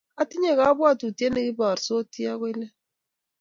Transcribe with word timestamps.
atinye 0.21 0.51
kabwitutie 0.59 1.27
ne 1.31 1.41
kiborsoti 1.45 2.21
agoi 2.31 2.53
let 2.59 2.73